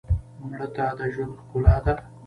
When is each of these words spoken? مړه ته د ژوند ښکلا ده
مړه 0.49 0.67
ته 0.75 0.85
د 0.97 0.99
ژوند 1.13 1.33
ښکلا 1.39 1.75
ده 1.85 1.93